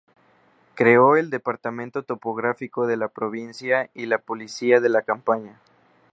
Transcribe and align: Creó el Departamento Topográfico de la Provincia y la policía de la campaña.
Creó 0.73 1.15
el 1.15 1.29
Departamento 1.29 2.01
Topográfico 2.01 2.87
de 2.87 2.97
la 2.97 3.09
Provincia 3.09 3.91
y 3.93 4.07
la 4.07 4.17
policía 4.17 4.79
de 4.81 4.89
la 4.89 5.03
campaña. 5.03 5.59